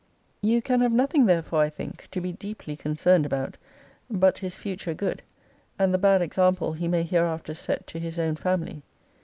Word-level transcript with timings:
You 0.41 0.63
can 0.63 0.79
have 0.81 0.91
nothing, 0.91 1.27
therefore, 1.27 1.59
I 1.61 1.69
think, 1.69 2.07
to 2.09 2.19
be 2.19 2.31
deeply 2.33 2.75
concerned 2.75 3.23
about, 3.23 3.57
but 4.09 4.39
his 4.39 4.55
future 4.55 4.95
good, 4.95 5.21
and 5.77 5.93
the 5.93 5.99
bad 5.99 6.23
example 6.23 6.73
he 6.73 6.87
may 6.87 7.03
hereafter 7.03 7.53
set 7.53 7.85
to 7.85 7.99
his 7.99 8.17
own 8.17 8.35
family. 8.35 8.81